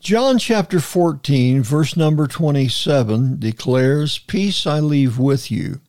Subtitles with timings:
[0.00, 5.80] John chapter 14, verse number 27 declares, Peace I leave with you.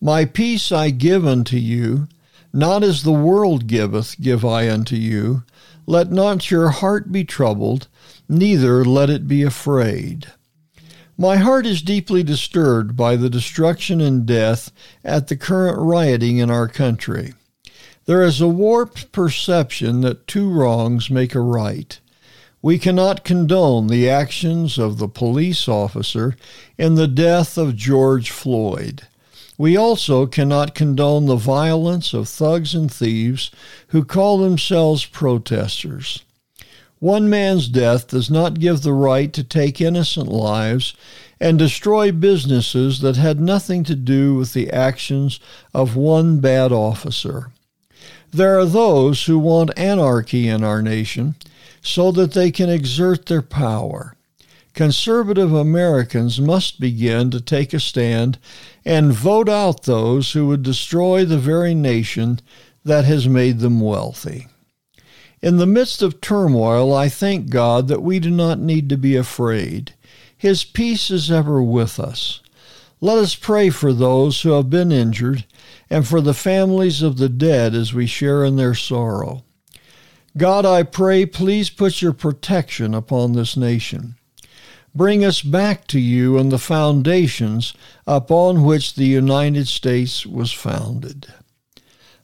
[0.00, 2.08] My peace I give unto you,
[2.52, 5.44] not as the world giveth, give I unto you.
[5.86, 7.88] Let not your heart be troubled,
[8.28, 10.26] neither let it be afraid.
[11.16, 14.70] My heart is deeply disturbed by the destruction and death
[15.02, 17.32] at the current rioting in our country.
[18.04, 21.98] There is a warped perception that two wrongs make a right.
[22.66, 26.36] We cannot condone the actions of the police officer
[26.76, 29.02] in the death of George Floyd.
[29.56, 33.52] We also cannot condone the violence of thugs and thieves
[33.90, 36.24] who call themselves protesters.
[36.98, 40.92] One man's death does not give the right to take innocent lives
[41.38, 45.38] and destroy businesses that had nothing to do with the actions
[45.72, 47.52] of one bad officer.
[48.32, 51.36] There are those who want anarchy in our nation
[51.82, 54.16] so that they can exert their power.
[54.74, 58.38] Conservative Americans must begin to take a stand
[58.84, 62.40] and vote out those who would destroy the very nation
[62.84, 64.48] that has made them wealthy.
[65.40, 69.16] In the midst of turmoil, I thank God that we do not need to be
[69.16, 69.94] afraid.
[70.36, 72.40] His peace is ever with us.
[73.00, 75.44] Let us pray for those who have been injured
[75.88, 79.44] and for the families of the dead as we share in their sorrow.
[80.36, 84.16] God, I pray, please put your protection upon this nation.
[84.94, 87.72] Bring us back to you and the foundations
[88.06, 91.26] upon which the United States was founded.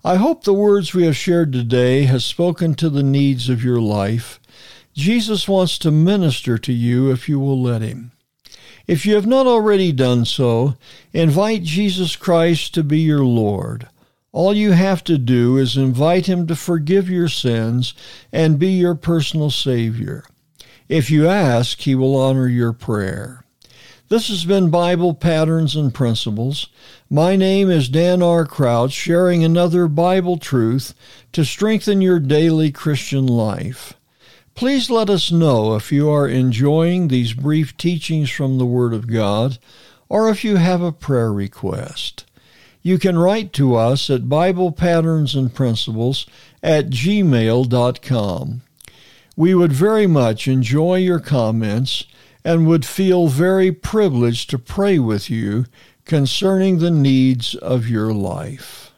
[0.04, 3.80] I hope the words we have shared today has spoken to the needs of your
[3.80, 4.40] life.
[4.94, 8.12] Jesus wants to minister to you if you will let him.
[8.86, 10.74] If you have not already done so,
[11.12, 13.88] invite Jesus Christ to be your Lord.
[14.32, 17.92] All you have to do is invite Him to forgive your sins
[18.32, 20.24] and be your personal Savior.
[20.88, 23.44] If you ask, He will honor your prayer.
[24.08, 26.68] This has been Bible Patterns and Principles.
[27.10, 28.46] My name is Dan R.
[28.46, 30.94] Crouch, sharing another Bible truth
[31.32, 33.94] to strengthen your daily Christian life.
[34.54, 39.06] Please let us know if you are enjoying these brief teachings from the Word of
[39.06, 39.58] God
[40.08, 42.24] or if you have a prayer request.
[42.82, 46.26] You can write to us at Bible Patterns and Principles
[46.62, 48.62] at gmail.com.
[49.36, 52.04] We would very much enjoy your comments
[52.44, 55.66] and would feel very privileged to pray with you
[56.04, 58.91] concerning the needs of your life.